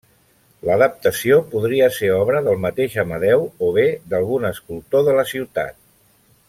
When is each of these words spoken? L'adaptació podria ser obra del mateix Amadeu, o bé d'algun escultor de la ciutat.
L'adaptació 0.67 1.37
podria 1.51 1.89
ser 1.97 2.09
obra 2.21 2.41
del 2.49 2.57
mateix 2.65 2.97
Amadeu, 3.05 3.47
o 3.69 3.69
bé 3.79 3.87
d'algun 4.15 4.53
escultor 4.53 5.09
de 5.11 5.19
la 5.21 5.31
ciutat. 5.35 5.83